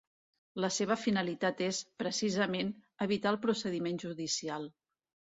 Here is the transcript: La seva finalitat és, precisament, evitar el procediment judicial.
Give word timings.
La 0.63 0.69
seva 0.75 0.95
finalitat 1.01 1.59
és, 1.65 1.81
precisament, 2.03 2.71
evitar 3.07 3.33
el 3.35 3.39
procediment 3.43 4.01
judicial. 4.05 4.67